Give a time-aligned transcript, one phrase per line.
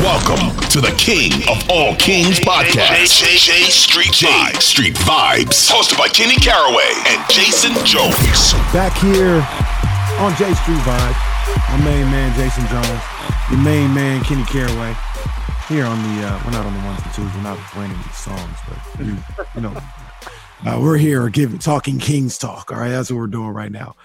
[0.00, 3.20] Welcome to the King of All Kings podcast.
[3.20, 4.62] J, J, J Street Vibes.
[4.62, 5.70] Street Vibes.
[5.70, 8.16] Hosted by Kenny Caraway and Jason Jones.
[8.72, 9.44] Back here
[10.16, 11.20] on J Street Vibes.
[11.68, 13.02] My main man, Jason Jones.
[13.50, 14.96] Your main man, Kenny Caraway.
[15.68, 17.34] Here on the, uh, we're not on the ones and twos.
[17.34, 19.18] We're not playing any songs, but you,
[19.54, 19.76] you know,
[20.64, 22.72] uh, we're here giving talking Kings talk.
[22.72, 23.96] All right, that's what we're doing right now.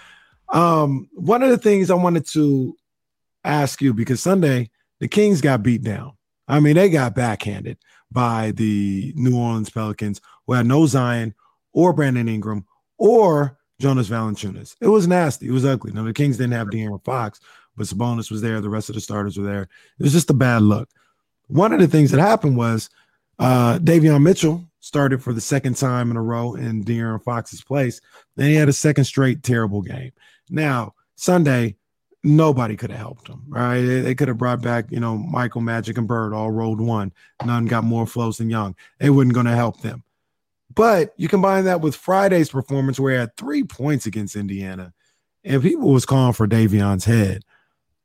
[0.49, 2.75] Um, one of the things I wanted to
[3.45, 6.13] ask you because Sunday the Kings got beat down.
[6.47, 7.77] I mean, they got backhanded
[8.11, 11.33] by the New Orleans Pelicans, who had no Zion
[11.73, 12.65] or Brandon Ingram
[12.97, 14.75] or Jonas Valanciunas.
[14.79, 15.47] It was nasty.
[15.47, 15.91] It was ugly.
[15.91, 17.39] Now the Kings didn't have De'Aaron Fox,
[17.75, 18.61] but Sabonis was there.
[18.61, 19.63] The rest of the starters were there.
[19.99, 20.89] It was just a bad look.
[21.47, 22.89] One of the things that happened was
[23.38, 27.99] uh, Davion Mitchell started for the second time in a row in De'Aaron Fox's place.
[28.35, 30.11] Then he had a second straight terrible game.
[30.49, 31.75] Now Sunday,
[32.25, 33.81] nobody could have helped them, right?
[33.81, 37.13] They, could have brought back, you know, Michael Magic and Bird all rolled one.
[37.45, 38.75] None got more flows than Young.
[38.99, 40.03] It wasn't going to help them.
[40.73, 44.94] But you combine that with Friday's performance where he had three points against Indiana
[45.44, 47.44] and people was calling for Davion's head.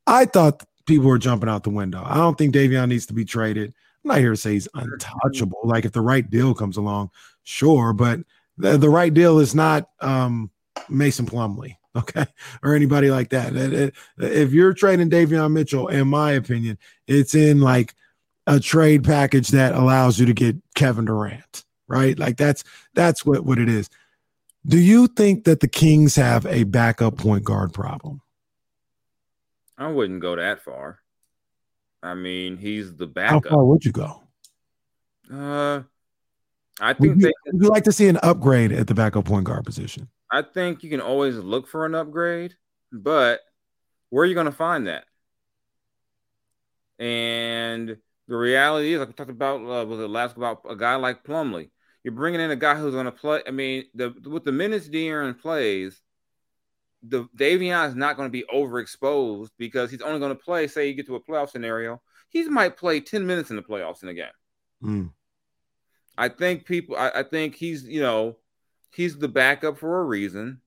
[0.07, 2.03] I thought people were jumping out the window.
[2.05, 3.73] I don't think Davion needs to be traded.
[4.05, 5.61] I'm not here to say he's untouchable.
[5.65, 7.11] Like if the right deal comes along,
[7.43, 8.21] sure, but
[8.59, 10.51] the, the right deal is not um,
[10.91, 12.27] Mason Plumlee okay,
[12.63, 13.93] or anybody like that.
[14.19, 17.95] If you're trading Davion Mitchell, in my opinion, it's in like
[18.47, 22.19] a trade package that allows you to get Kevin Durant, right?
[22.19, 22.65] Like that's
[22.95, 23.89] that's what what it is.
[24.67, 28.21] Do you think that the Kings have a backup point guard problem?
[29.79, 30.99] I wouldn't go that far.
[32.03, 33.45] I mean, he's the backup.
[33.45, 34.23] How far would you go?
[35.33, 35.83] Uh,
[36.81, 39.25] I think would you, they, would you like to see an upgrade at the backup
[39.25, 40.09] point guard position?
[40.31, 42.55] I think you can always look for an upgrade,
[42.93, 43.41] but
[44.11, 45.05] where are you going to find that?
[46.99, 47.97] And
[48.29, 51.25] the reality is, like we talked about, uh, was it last about a guy like
[51.25, 51.71] Plumlee?
[52.05, 53.43] You're bringing in a guy who's going to play.
[53.47, 56.01] I mean, the with the minutes De'Aaron plays,
[57.03, 60.67] the Davion is not going to be overexposed because he's only going to play.
[60.67, 64.03] Say you get to a playoff scenario, he might play ten minutes in the playoffs
[64.03, 64.27] in a game.
[64.83, 65.11] Mm.
[66.17, 66.97] I think people.
[66.97, 68.37] I, I think he's you know
[68.93, 70.61] he's the backup for a reason.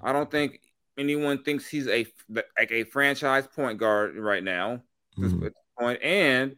[0.00, 0.60] I don't think
[0.96, 4.82] anyone thinks he's a like a franchise point guard right now
[5.16, 5.48] mm-hmm.
[5.78, 6.02] point.
[6.02, 6.56] And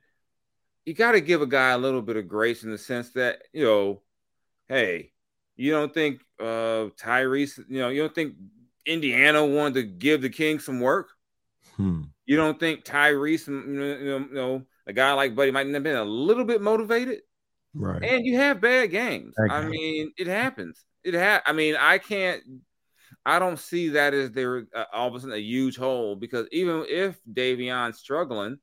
[0.85, 3.43] you got to give a guy a little bit of grace in the sense that
[3.53, 4.03] you know,
[4.69, 5.13] hey,
[5.57, 8.35] you don't think uh Tyrese, you know, you don't think
[8.87, 11.11] Indiana wanted to give the King some work.
[11.77, 12.03] Hmm.
[12.27, 15.97] You don't think Tyrese, you know, you know, a guy like Buddy might have been
[15.97, 17.21] a little bit motivated.
[17.75, 18.03] Right.
[18.03, 19.35] And you have bad games.
[19.37, 19.71] Bad I game.
[19.71, 20.85] mean, it happens.
[21.05, 21.43] It had.
[21.47, 22.43] I mean, I can't.
[23.25, 26.47] I don't see that as there uh, all of a sudden a huge hole because
[26.53, 28.59] even if Davion's struggling,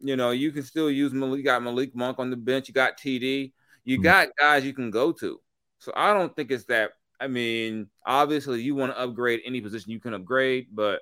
[0.00, 1.38] you know, you can still use Malik.
[1.38, 2.68] You got Malik Monk on the bench.
[2.68, 3.52] You got TD.
[3.84, 4.02] You Mhm.
[4.02, 5.40] got guys you can go to.
[5.78, 6.92] So I don't think it's that.
[7.20, 11.00] I mean, obviously you want to upgrade any position you can upgrade, but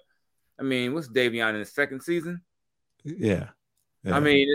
[0.58, 2.42] I mean, what's Davion in his second season?
[3.04, 3.50] Yeah.
[4.04, 4.16] Yeah.
[4.16, 4.48] I mean,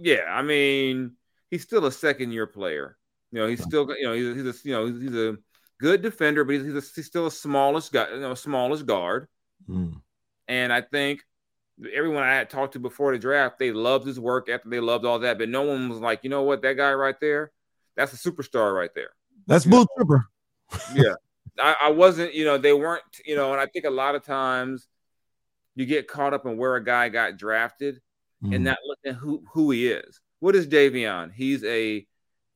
[0.00, 1.16] yeah, I mean,
[1.50, 2.96] he's still a second year player.
[3.32, 5.36] You know, he's still, you know, he's, he's a, you know, he's, a
[5.78, 9.28] good defender, but he's, he's, a, he's still a smallest guy, you know, smallest guard.
[9.68, 10.00] Mm.
[10.48, 11.22] And I think
[11.94, 15.04] everyone I had talked to before the draft, they loved his work after they loved
[15.04, 17.52] all that, but no one was like, you know what, that guy right there,
[17.96, 19.10] that's a superstar right there.
[19.46, 20.26] That's Bull Tripper.
[20.94, 21.14] Yeah.
[21.58, 24.24] I, I wasn't, you know, they weren't, you know, and I think a lot of
[24.24, 24.86] times
[25.74, 28.00] you get caught up in where a guy got drafted
[28.42, 28.54] Mm.
[28.54, 30.20] and not looking at who who he is.
[30.38, 31.32] What is Davion?
[31.32, 32.06] He's a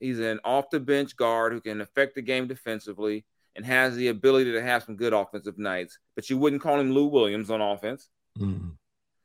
[0.00, 3.24] he's an off the bench guard who can affect the game defensively
[3.56, 5.98] and has the ability to have some good offensive nights.
[6.14, 8.08] But you wouldn't call him Lou Williams on offense.
[8.38, 8.72] Mm.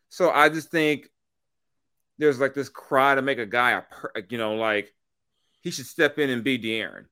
[0.09, 1.09] So I just think
[2.17, 4.93] there's like this cry to make a guy a per, you know like
[5.61, 7.05] he should step in and be De'Aaron.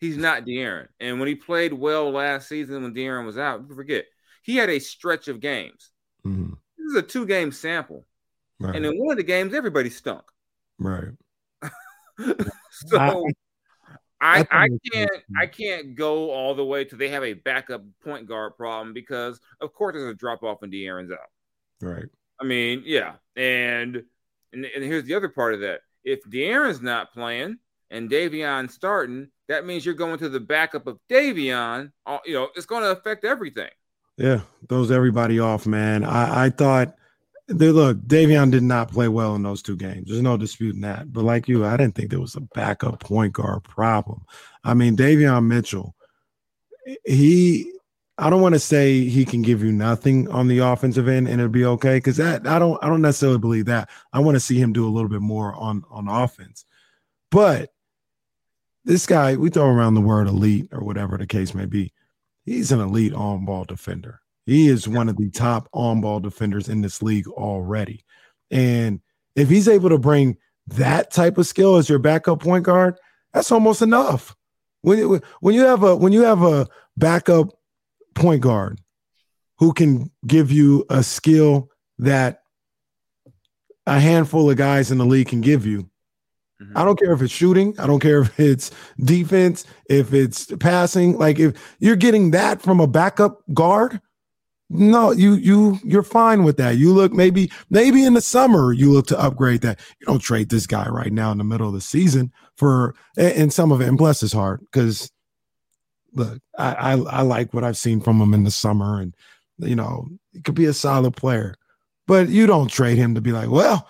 [0.00, 0.88] He's not De'Aaron.
[1.00, 4.06] And when he played well last season when De'Aaron was out, forget
[4.42, 5.90] he had a stretch of games.
[6.24, 6.54] Mm-hmm.
[6.78, 8.06] This is a two game sample.
[8.58, 8.74] Right.
[8.74, 10.22] And in one of the games, everybody stunk.
[10.78, 11.12] right.
[12.86, 13.22] so I-
[14.18, 15.22] I, I I think it's can't.
[15.38, 19.38] I can't go all the way to they have a backup point guard problem because
[19.60, 21.18] of course there's a drop off when De'Aaron's out.
[21.82, 22.06] Right.
[22.40, 24.02] I mean, yeah, and,
[24.54, 27.58] and and here's the other part of that: if De'Aaron's not playing
[27.90, 31.92] and Davion starting, that means you're going to the backup of Davion.
[32.06, 33.70] uh, You know, it's going to affect everything.
[34.16, 34.40] Yeah,
[34.70, 36.04] throws everybody off, man.
[36.04, 36.94] I, I thought
[37.48, 40.08] they look, Davion did not play well in those two games.
[40.08, 41.12] There's no disputing that.
[41.12, 44.24] But like you, I didn't think there was a backup point guard problem.
[44.64, 45.94] I mean, Davion Mitchell,
[47.04, 47.72] he
[48.18, 51.40] I don't want to say he can give you nothing on the offensive end and
[51.40, 52.00] it'll be okay.
[52.00, 53.90] Cause that I don't I don't necessarily believe that.
[54.12, 56.64] I want to see him do a little bit more on on offense.
[57.30, 57.70] But
[58.84, 61.92] this guy, we throw around the word elite or whatever the case may be.
[62.44, 64.20] He's an elite on ball defender.
[64.46, 68.04] He is one of the top on ball defenders in this league already.
[68.50, 69.00] And
[69.34, 70.36] if he's able to bring
[70.68, 72.96] that type of skill as your backup point guard,
[73.34, 74.34] that's almost enough.
[74.82, 77.48] When you- when you have a when you have a backup
[78.14, 78.80] point guard
[79.58, 82.42] who can give you a skill that
[83.86, 85.88] a handful of guys in the league can give you,
[86.62, 86.72] Mhm.
[86.76, 87.74] I don't care if it's shooting.
[87.78, 91.18] I don't care if it's defense, if it's passing.
[91.18, 94.00] Like if you're getting that from a backup guard,
[94.68, 96.76] no, you you you're fine with that.
[96.76, 99.78] You look maybe maybe in the summer you look to upgrade that.
[100.00, 103.52] You don't trade this guy right now in the middle of the season for and
[103.52, 103.88] some of it.
[103.88, 105.10] And bless his heart, because
[106.14, 109.14] look, I, I I like what I've seen from him in the summer, and
[109.58, 111.54] you know he could be a solid player.
[112.08, 113.88] But you don't trade him to be like, well,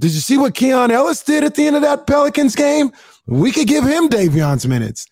[0.00, 2.92] did you see what Keon Ellis did at the end of that Pelicans game?
[3.26, 5.06] We could give him Davion's minutes.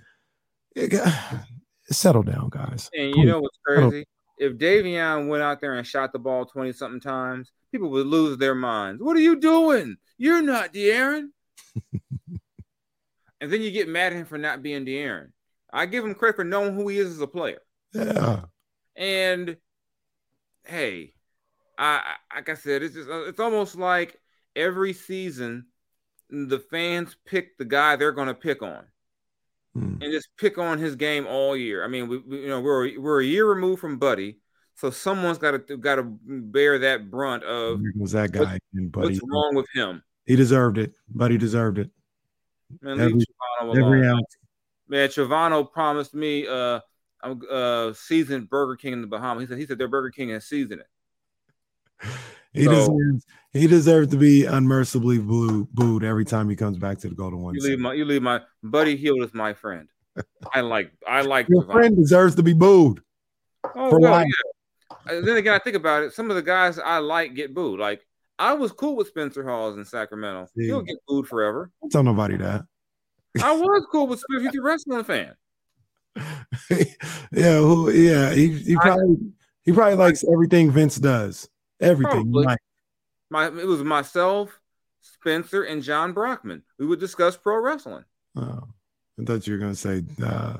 [1.90, 2.90] Settle down, guys.
[2.94, 4.06] And you know what's crazy?
[4.44, 8.36] If Davion went out there and shot the ball 20 something times, people would lose
[8.36, 9.02] their minds.
[9.02, 9.96] What are you doing?
[10.18, 11.28] You're not De'Aaron.
[13.40, 15.28] and then you get mad at him for not being De'Aaron.
[15.72, 17.60] I give him credit for knowing who he is as a player.
[17.94, 18.42] Yeah.
[18.96, 19.56] And
[20.64, 21.14] hey,
[21.78, 24.20] I I- like I said, it's just uh, it's almost like
[24.54, 25.66] every season
[26.28, 28.84] the fans pick the guy they're going to pick on
[29.74, 29.96] Hmm.
[30.00, 31.84] and just pick on his game all year.
[31.84, 34.38] I mean, we, we you know we're we're a year removed from Buddy,
[34.76, 39.08] so someone's got to got to bear that brunt of goes that guy buddy.
[39.08, 40.02] what's wrong with him.
[40.26, 40.94] He deserved it.
[41.08, 41.90] Buddy deserved it.
[42.80, 43.24] Man, Every-
[43.76, 44.36] Every ounce.
[44.88, 45.08] Man,
[45.72, 46.80] promised me uh
[47.24, 49.42] a uh, seasoned Burger King in the Bahamas.
[49.44, 52.08] He said he said their Burger King has seasoned it.
[52.54, 56.98] He So- deserves he deserves to be unmercifully boo, booed every time he comes back
[56.98, 57.54] to the Golden One.
[57.54, 59.88] You leave my you leave my Buddy Hield is my friend.
[60.52, 63.00] I like I like Your friend deserves to be booed.
[63.64, 64.26] Oh, for well, life.
[64.28, 65.16] yeah.
[65.16, 66.12] And then again, I think about it.
[66.12, 67.80] Some of the guys I like get booed.
[67.80, 68.06] Like
[68.38, 70.48] I was cool with Spencer Hawes in Sacramento.
[70.56, 71.70] He'll get booed forever.
[71.80, 72.64] Don't tell nobody that.
[73.42, 74.50] I was cool with Spencer.
[74.50, 75.34] He's a wrestling fan.
[77.32, 78.32] yeah, who, yeah.
[78.32, 79.16] He, he I- probably
[79.64, 81.48] he probably likes everything Vince does.
[81.84, 82.30] Everything.
[83.30, 84.60] My it was myself,
[85.00, 86.62] Spencer, and Jon Brockman.
[86.78, 88.04] We would discuss pro wrestling.
[88.36, 88.60] oh,
[89.20, 90.58] I thought you were gonna say uh,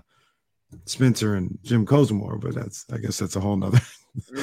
[0.86, 3.80] Spencer and Jim Cosmore, but that's I guess that's a whole nother.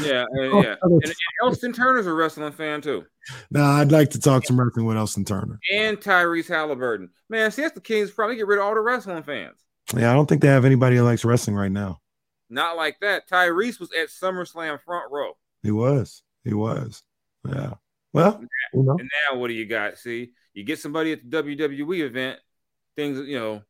[0.04, 0.76] Yeah, Oh, yeah.
[0.82, 1.14] And, and
[1.44, 3.06] Elston Turner's a wrestling fan too,
[3.52, 5.60] no, I'd like to talk some wrestling with Elston Turner.
[5.74, 7.10] and Tyrese Halliburton.
[7.30, 9.58] Man, see, that's the Kings probably get rid of all the wrestling fans.
[9.96, 12.00] Yeah, I don't think they have anybody who likes wrestling right now.
[12.50, 13.30] Not like that.
[13.30, 15.38] Tyrese was at SummerSlam front row.
[15.64, 16.22] He was.
[16.44, 17.04] He was.
[17.48, 17.74] Yeah.
[18.14, 18.44] Well,
[18.74, 18.98] you know.
[19.00, 19.98] And now what do you got?
[19.98, 22.40] See, you get somebody at the WWE event,
[22.96, 23.62] things you know.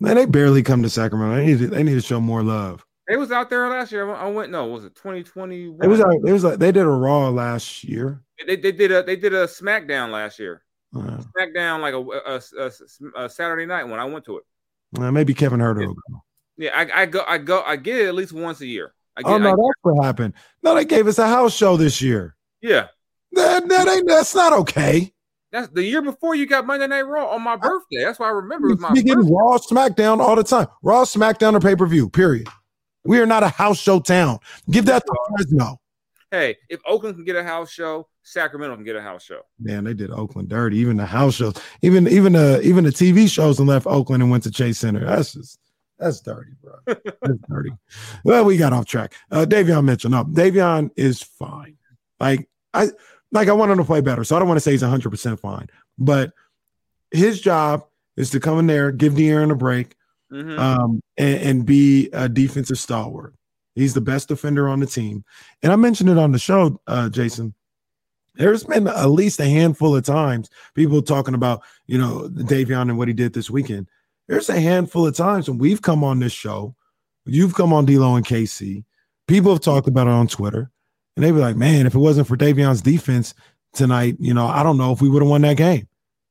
[0.00, 1.36] Man, they barely come to Sacramento.
[1.36, 2.84] They need to, they need to show more love.
[3.06, 4.12] They was out there last year.
[4.14, 4.50] I went.
[4.50, 5.66] No, was it twenty twenty?
[5.66, 8.22] It was like it was like they did a Raw last year.
[8.46, 10.62] They, they did a they did a SmackDown last year.
[10.96, 14.44] Uh, SmackDown like a, a, a, a Saturday night when I went to it.
[14.98, 15.94] uh, maybe Kevin will go.
[16.56, 18.93] Yeah, I, I go I go I get it at least once a year.
[19.16, 20.34] I oh, get, Oh no, I- that's what happened.
[20.62, 22.36] No, they gave us a house show this year.
[22.60, 22.88] yeah.
[23.32, 25.12] That, that ain't that's not okay.
[25.50, 28.04] That's the year before you got Monday Night Raw on my birthday.
[28.04, 29.16] That's why I remember it was We get.
[29.16, 30.68] Raw SmackDown all the time.
[30.82, 32.08] Raw SmackDown or pay per view.
[32.08, 32.46] Period.
[33.04, 34.38] We are not a house show town.
[34.70, 35.80] Give that to Fresno.
[36.30, 39.42] Hey, if Oakland can get a house show, Sacramento can get a house show.
[39.60, 40.78] Man, they did Oakland dirty.
[40.78, 44.30] Even the house shows, even even the even the TV shows, and left Oakland and
[44.30, 45.04] went to Chase Center.
[45.04, 45.58] That's just
[46.04, 46.74] that's dirty, bro.
[46.86, 47.70] That's dirty.
[48.24, 49.14] Well, we got off track.
[49.30, 50.10] Uh, Davion Mitchell.
[50.10, 51.76] No, Davion is fine.
[52.20, 52.90] Like I,
[53.32, 54.22] like I want him to play better.
[54.22, 55.68] So I don't want to say he's 100% fine,
[55.98, 56.32] but
[57.10, 59.96] his job is to come in there, give De'Aaron a break,
[60.30, 60.58] mm-hmm.
[60.58, 63.34] um, and, and, be a defensive stalwart.
[63.74, 65.24] He's the best defender on the team.
[65.62, 67.54] And I mentioned it on the show, uh, Jason.
[68.36, 72.98] There's been at least a handful of times people talking about, you know, Davion and
[72.98, 73.88] what he did this weekend.
[74.28, 76.74] There's a handful of times when we've come on this show,
[77.26, 78.84] you've come on D'Lo and KC.
[79.26, 80.70] People have talked about it on Twitter,
[81.16, 83.34] and they'd be like, "Man, if it wasn't for Davion's defense
[83.72, 85.88] tonight, you know, I don't know if we would have won that game."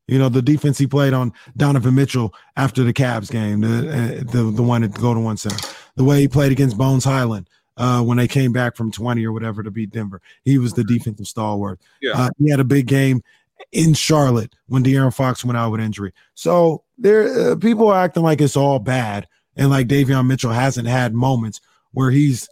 [0.08, 4.32] You know, the defense he played on Donovan Mitchell after the Cavs game, the uh,
[4.32, 7.50] the, the one at the Golden One Center, the way he played against Bones Hyland
[7.78, 10.22] uh, when they came back from 20 or whatever to beat Denver.
[10.44, 11.80] He was the defensive stalwart.
[12.02, 12.14] Yeah.
[12.14, 13.24] Uh, he had a big game
[13.72, 16.14] in Charlotte when De'Aaron Fox went out with injury.
[16.34, 20.88] So there, uh, people are acting like it's all bad and like Davion Mitchell hasn't
[20.88, 22.50] had moments where he's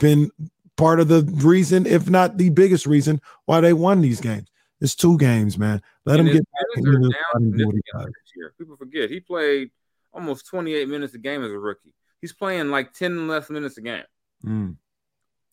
[0.00, 0.30] been
[0.76, 4.48] part of the reason, if not the biggest reason, why they won these games.
[4.80, 5.80] It's two games, man.
[6.04, 7.12] Let and him get back into
[8.58, 9.70] People forget he played
[10.12, 11.94] almost 28 minutes a game as a rookie.
[12.20, 14.04] He's playing like 10 less minutes a game.
[14.44, 14.76] Mm.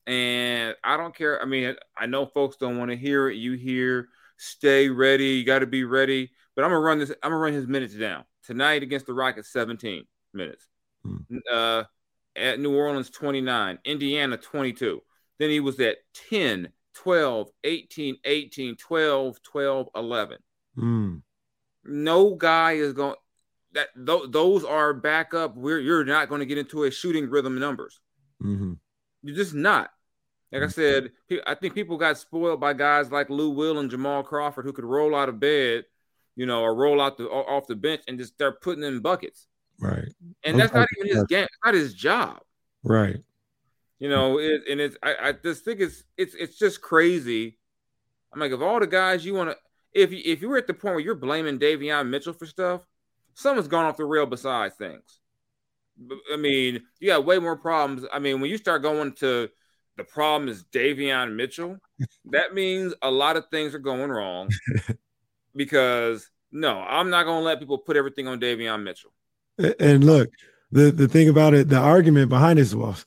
[0.07, 1.41] And I don't care.
[1.41, 3.36] I mean, I know folks don't want to hear it.
[3.36, 4.10] You hear,
[4.41, 5.29] stay ready.
[5.29, 6.31] You got to be ready.
[6.55, 7.12] But I'm gonna run this.
[7.24, 9.51] I'm gonna run his minutes down tonight against the Rockets.
[9.51, 10.67] 17 minutes.
[11.05, 11.25] Mm.
[11.51, 11.83] Uh,
[12.36, 13.79] at New Orleans, 29.
[13.86, 15.01] Indiana, 22.
[15.39, 15.98] Then he was at
[16.29, 20.38] 10, 12, 18, 18, 12, 12, 11.
[20.77, 21.21] Mm.
[21.83, 23.15] No guy is going
[23.74, 25.55] that th- those are backup.
[25.55, 28.00] We're you're not going to get into a shooting rhythm numbers.
[28.43, 28.74] Mm-hmm.
[29.24, 29.91] You're just not.
[30.51, 31.12] Like I said,
[31.48, 34.84] I think people got spoiled by guys like Lou Will and Jamal Crawford who could
[34.84, 35.86] roll out of bed,
[36.36, 39.48] you know, or roll out the off the bench and just start putting in buckets.
[39.79, 40.13] Right.
[40.43, 41.46] And that's not even his game.
[41.46, 42.41] It's not his job.
[42.84, 43.24] Right.
[44.00, 47.58] You know, it, and it's I, I just think it's it's it's just crazy.
[48.34, 49.58] I'm like, of all the guys you want to,
[49.93, 52.81] if you, if you were at the point where you're blaming Davion Mitchell for stuff,
[53.34, 55.20] someone's gone off the rail besides things.
[56.34, 58.05] I mean, you got way more problems.
[58.12, 59.50] I mean, when you start going to
[60.01, 61.77] the problem is Davion Mitchell,
[62.25, 64.50] that means a lot of things are going wrong.
[65.55, 69.12] because no, I'm not going to let people put everything on Davion Mitchell.
[69.79, 70.29] And look,
[70.72, 73.05] the the thing about it, the argument behind it is, well, if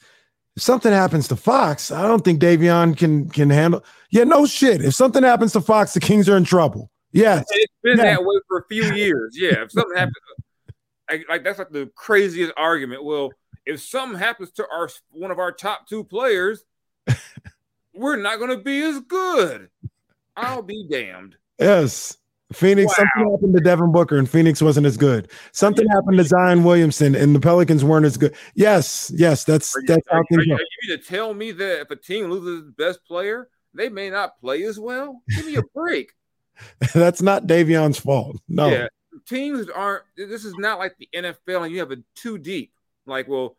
[0.63, 3.85] something happens to Fox, I don't think Davion can can handle.
[4.11, 4.85] Yeah, no shit.
[4.85, 6.91] If something happens to Fox, the Kings are in trouble.
[7.11, 9.37] Yes, it's been that way for a few years.
[9.37, 10.15] Yeah, if something happens,
[11.11, 13.05] like, like that's like the craziest argument.
[13.05, 13.31] Well,
[13.67, 16.65] if something happens to our one of our top two players,
[17.95, 19.69] we're not going to be as good.
[20.37, 21.37] I'll be damned.
[21.59, 22.17] Yes.
[22.53, 23.05] Phoenix, wow.
[23.05, 25.31] something happened to Devin Booker and Phoenix wasn't as good.
[25.53, 25.95] Something yeah.
[25.95, 28.35] happened to Zion Williamson and the Pelicans weren't as good.
[28.55, 30.45] Yes, yes, that's you, that's how things are.
[30.45, 33.89] You, are you to tell me that if a team loses its best player, they
[33.89, 35.23] may not play as well?
[35.35, 36.13] Give me a break.
[36.95, 38.41] that's not Davion's fault.
[38.49, 38.69] No.
[38.69, 38.87] Yeah,
[39.27, 40.05] teams aren't.
[40.17, 42.73] This is not like the NFL, and you have a two deep.
[43.07, 43.57] Like, well,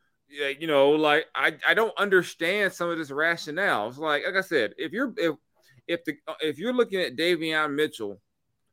[0.60, 3.90] you know, like I, I don't understand some of this rationale.
[3.90, 5.36] It's like, like I said, if you're if
[5.88, 8.20] if the if you're looking at Davion Mitchell,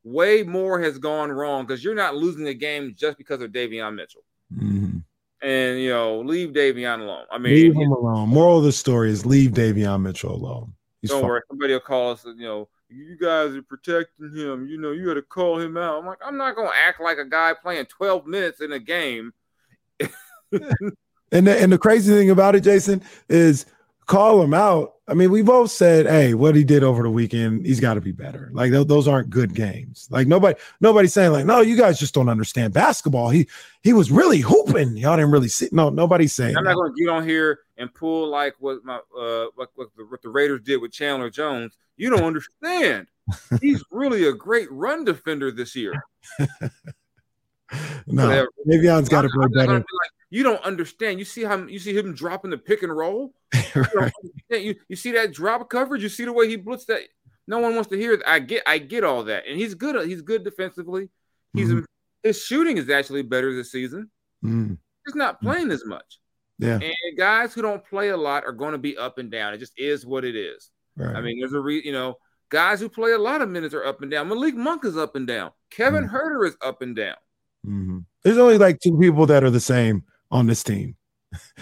[0.04, 3.95] way more has gone wrong because you're not losing the game just because of Davion
[3.95, 4.25] Mitchell.
[4.54, 4.99] Mm-hmm.
[5.42, 7.25] And you know, leave Davion alone.
[7.31, 8.28] I mean, leave him alone.
[8.28, 10.75] Moral of the story is leave Davion Mitchell alone.
[11.00, 11.31] He's don't fine.
[11.31, 12.25] worry, somebody will call us.
[12.25, 14.69] You know, you guys are protecting him.
[14.69, 15.99] You know, you got to call him out.
[15.99, 19.33] I'm like, I'm not gonna act like a guy playing 12 minutes in a game.
[21.33, 23.67] and the, and the crazy thing about it, Jason, is
[24.07, 24.95] call him out.
[25.09, 28.01] I mean, we both said, "Hey, what he did over the weekend, he's got to
[28.01, 30.07] be better." Like th- those aren't good games.
[30.11, 33.49] Like nobody, nobody's saying like, "No, you guys just don't understand basketball." He
[33.83, 34.97] he was really hooping.
[34.97, 35.69] Y'all didn't really see.
[35.73, 36.57] No, nobody's saying.
[36.57, 39.89] I'm not going to get on here and pull like what my uh what, what,
[39.97, 41.77] the, what the Raiders did with Chandler Jones.
[41.97, 43.09] You don't understand.
[43.61, 45.93] he's really a great run defender this year.
[48.07, 49.75] no, Davion's got to play better.
[49.75, 49.85] Like,
[50.33, 51.19] you don't understand.
[51.19, 53.35] You see how you see him dropping the pick and roll.
[53.75, 54.12] right.
[54.49, 56.03] you, you, you see that drop coverage.
[56.03, 57.03] You see the way he blitzed that.
[57.47, 58.17] No one wants to hear.
[58.17, 58.27] That.
[58.27, 60.09] I get I get all that, and he's good.
[60.09, 61.11] He's good defensively.
[61.53, 61.85] He's mm-hmm.
[62.23, 64.11] his shooting is actually better this season.
[64.43, 64.75] Mm-hmm.
[65.05, 65.73] He's not playing mm-hmm.
[65.73, 66.19] as much.
[66.59, 69.53] Yeah, and guys who don't play a lot are going to be up and down.
[69.53, 70.71] It just is what it is.
[70.97, 71.15] Right.
[71.15, 72.17] I mean, there's a re, you know
[72.49, 74.29] guys who play a lot of minutes are up and down.
[74.29, 75.51] Malik Monk is up and down.
[75.71, 76.15] Kevin mm-hmm.
[76.15, 77.17] Huerter is up and down.
[77.67, 77.99] Mm-hmm.
[78.23, 80.97] There's only like two people that are the same on this team.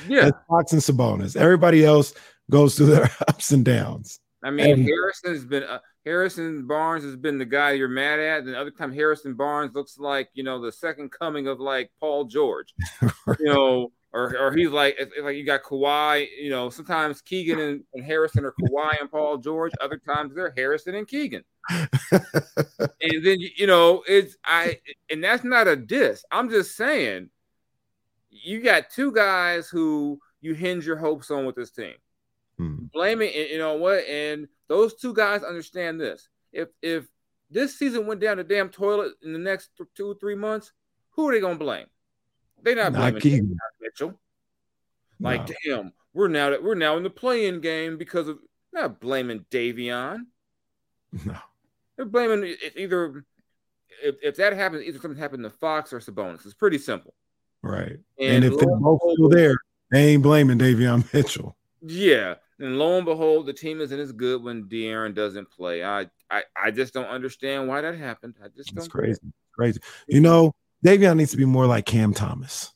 [0.09, 1.37] Yeah, That's Fox and Sabonis.
[1.37, 2.15] Everybody else
[2.51, 4.19] goes through their ups and downs.
[4.43, 8.39] I mean, and, Harrison's been uh, Harrison Barnes has been the guy you're mad at.
[8.41, 11.91] And the other time, Harrison Barnes looks like you know the second coming of like
[12.01, 12.73] Paul George.
[13.27, 13.39] right.
[13.39, 16.27] You know, or or he's like like you got Kawhi.
[16.41, 19.73] You know, sometimes Keegan and, and Harrison are Kawhi and Paul George.
[19.81, 21.45] Other times they're Harrison and Keegan.
[21.71, 24.79] and then you know it's I
[25.11, 26.25] and that's not a diss.
[26.33, 27.29] I'm just saying
[28.31, 31.95] you got two guys who you hinge your hopes on with this team.
[32.57, 32.85] Hmm.
[32.93, 36.29] Blaming you know what, and those two guys understand this.
[36.53, 37.07] If if
[37.51, 40.73] this season went down the damn toilet in the next two or three months,
[41.11, 41.87] who are they gonna blame?
[42.63, 44.21] They're not blaming Mitchell.
[45.19, 45.55] Like, no.
[45.67, 48.39] damn, we're now we're now in the play-in game because of
[48.73, 50.27] not blaming Davion.
[51.27, 51.35] No,
[51.97, 53.25] they're blaming either
[54.03, 56.45] if, if that happens, either something happened to Fox or Sabonis.
[56.45, 57.15] It's pretty simple.
[57.63, 57.99] Right.
[58.19, 59.57] And, and if they're both still there,
[59.91, 61.57] they ain't blaming Davion Mitchell.
[61.83, 62.35] Yeah.
[62.59, 65.83] And lo and behold, the team isn't as good when De'Aaron doesn't play.
[65.83, 68.35] I, I, I just don't understand why that happened.
[68.43, 68.91] I just don't.
[68.91, 69.21] Crazy.
[69.53, 69.81] Crazy.
[70.07, 72.73] You know, Davion needs to be more like Cam Thomas.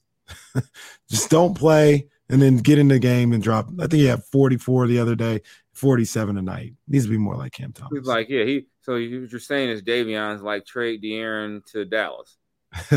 [1.11, 3.69] just don't play and then get in the game and drop.
[3.79, 5.43] I think he had 44 the other day,
[5.75, 6.75] 47 tonight.
[6.89, 7.99] Needs to be more like Cam Thomas.
[7.99, 8.67] He's like, yeah, he.
[8.81, 12.39] So what you're saying is Davion's like trade De'Aaron to Dallas.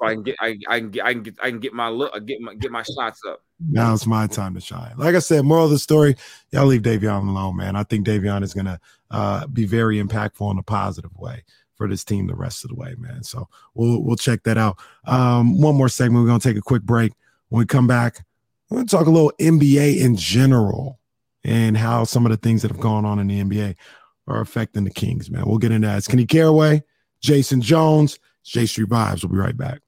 [0.00, 2.26] I can get, I, I, can get, I can get, I can get my look,
[2.26, 3.42] get my, get my shots up.
[3.68, 4.94] Now it's my time to shine.
[4.96, 6.16] Like I said, moral of the story:
[6.50, 7.76] y'all leave Davion alone, man.
[7.76, 11.44] I think Davion is gonna uh, be very impactful in a positive way
[11.76, 13.22] for this team the rest of the way, man.
[13.22, 14.78] So we'll we'll check that out.
[15.04, 16.22] Um, one more segment.
[16.24, 17.12] We're gonna take a quick break.
[17.48, 18.24] When we come back,
[18.68, 21.00] we're gonna talk a little NBA in general
[21.44, 23.76] and how some of the things that have gone on in the NBA
[24.26, 25.44] are affecting the Kings, man.
[25.46, 25.98] We'll get into that.
[25.98, 26.82] It's Kenny Caraway,
[27.20, 29.22] Jason Jones, J Street Vibes.
[29.22, 29.80] We'll be right back.